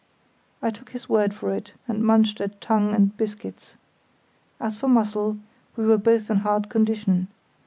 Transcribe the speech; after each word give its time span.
I 0.63 0.71
took 0.71 0.89
his 0.89 1.07
word 1.07 1.31
for 1.31 1.53
it, 1.53 1.73
and 1.87 2.01
munched 2.03 2.41
at 2.41 2.59
tongue 2.59 2.95
and 2.95 3.15
biscuits. 3.15 3.75
As 4.59 4.75
for 4.75 4.87
muscle, 4.87 5.37
we 5.75 5.85
were 5.85 5.99
both 5.99 6.31
in 6.31 6.37
hard 6.37 6.69
condition. 6.69 7.27